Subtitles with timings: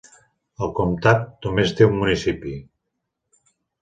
[0.65, 2.55] El comtat només té un municipi: